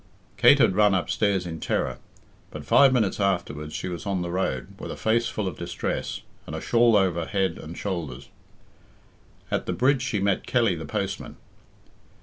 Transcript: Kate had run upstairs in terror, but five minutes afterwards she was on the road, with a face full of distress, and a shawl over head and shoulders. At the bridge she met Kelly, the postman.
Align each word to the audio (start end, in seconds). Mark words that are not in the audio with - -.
Kate 0.35 0.57
had 0.57 0.75
run 0.75 0.95
upstairs 0.95 1.45
in 1.45 1.59
terror, 1.59 1.99
but 2.49 2.65
five 2.65 2.91
minutes 2.91 3.19
afterwards 3.19 3.71
she 3.75 3.87
was 3.87 4.03
on 4.07 4.23
the 4.23 4.31
road, 4.31 4.69
with 4.79 4.89
a 4.89 4.95
face 4.97 5.27
full 5.27 5.47
of 5.47 5.59
distress, 5.59 6.21
and 6.47 6.55
a 6.55 6.59
shawl 6.59 6.95
over 6.95 7.23
head 7.27 7.59
and 7.59 7.77
shoulders. 7.77 8.29
At 9.51 9.67
the 9.67 9.73
bridge 9.73 10.01
she 10.01 10.19
met 10.19 10.47
Kelly, 10.47 10.73
the 10.73 10.85
postman. 10.87 11.35